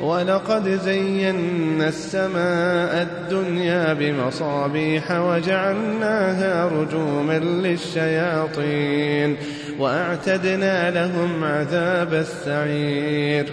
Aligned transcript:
ولقد 0.00 0.68
زينا 0.68 1.88
السماء 1.88 3.02
الدنيا 3.02 3.92
بمصابيح 3.92 5.10
وجعلناها 5.10 6.68
رجوما 6.68 7.38
للشياطين 7.38 9.36
وأعتدنا 9.78 10.90
لهم 10.90 11.44
عذاب 11.44 12.14
السعير 12.14 13.52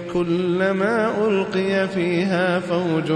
كلما 0.13 1.27
ألقي 1.27 1.87
فيها 1.87 2.59
فوج 2.59 3.11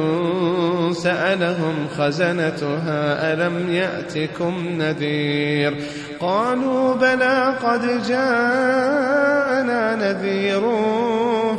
سألهم 0.94 1.88
خزنتها 1.98 3.34
ألم 3.34 3.70
يأتكم 3.70 4.54
نذير؟ 4.78 5.76
قالوا 6.20 6.94
بلى 6.96 7.54
قد 7.64 8.08
جاءنا 8.08 9.96
نذير 9.96 10.62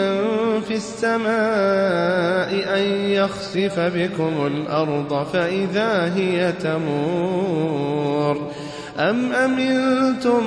من 0.00 0.60
في 0.60 0.74
السماء 0.74 2.50
أن 2.76 2.82
يخسف 3.10 3.80
بكم 3.80 4.46
الأرض 4.46 5.26
فإذا 5.32 6.12
هي 6.16 6.52
تمور. 6.52 8.50
أم 8.98 9.32
أمنتم 9.32 10.44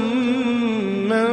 من 1.10 1.26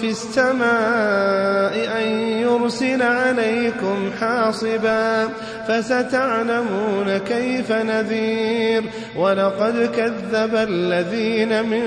في 0.00 0.10
السماء 0.10 1.98
أن 1.98 2.08
يرسل 2.20 3.02
عليكم 3.02 4.10
حاصبا 4.20 5.28
فستعلمون 5.68 7.18
كيف 7.18 7.72
نذير. 7.72 8.82
ولقد 9.16 9.90
كذب 9.96 10.54
الذين 10.54 11.64
من 11.64 11.86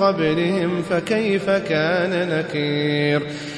قبلهم 0.00 0.82
فكيف 0.90 1.50
كان 1.50 2.28
نكير. 2.38 3.22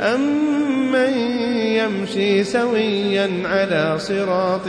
أمن 0.00 1.12
يمشي 1.78 2.44
سويا 2.44 3.30
على 3.44 3.98
صراط 3.98 4.68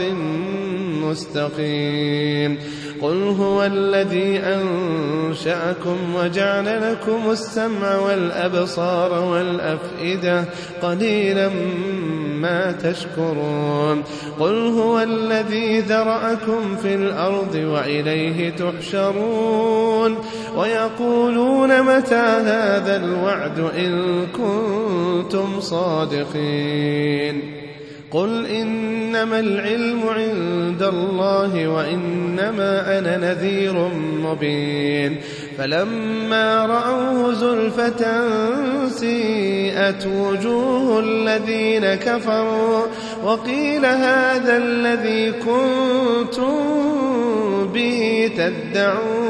مستقيم 1.02 2.58
قل 3.02 3.22
هو 3.22 3.64
الذي 3.64 4.38
أنشأكم 4.38 5.96
وجعل 6.14 6.92
لكم 6.92 7.30
السمع 7.30 7.96
والأبصار 7.96 9.24
والأفئدة 9.24 10.44
قليلا 10.82 11.50
ما 12.40 12.72
تشكرون 12.72 14.04
قل 14.40 14.66
هو 14.66 15.00
الذي 15.00 15.80
ذرأكم 15.80 16.76
في 16.76 16.94
الأرض 16.94 17.54
وإليه 17.54 18.50
تحشرون 18.50 20.18
ويقولون 20.56 21.82
متى 21.82 22.14
هذا 22.14 22.96
الوعد 22.96 23.58
إن 23.58 24.26
كنتم 24.26 24.79
صادقين. 25.60 27.60
قل 28.10 28.46
إنما 28.46 29.40
العلم 29.40 30.08
عند 30.08 30.82
الله 30.82 31.68
وإنما 31.68 32.98
أنا 32.98 33.16
نذير 33.16 33.88
مبين. 34.24 35.16
فلما 35.58 36.66
رأوه 36.66 37.32
زلفة 37.32 38.28
سيئت 38.88 40.06
وجوه 40.06 41.00
الذين 41.00 41.94
كفروا 41.94 42.82
وقيل 43.24 43.86
هذا 43.86 44.56
الذي 44.56 45.32
كنتم 45.32 46.54
به 47.74 48.30
تدعون. 48.36 49.29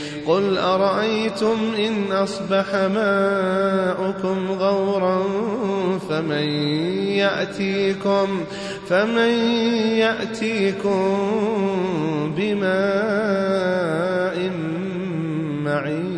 قل 0.27 0.57
أرأيتم 0.57 1.57
إن 1.77 2.11
أصبح 2.11 2.75
ماؤكم 2.75 4.51
غورا 4.51 5.23
فمن 6.09 6.47
يأتيكم 7.17 8.27
فمن 8.89 9.29
يأتيكم 9.97 11.17
بماء 12.37 13.71
معين 15.63 16.10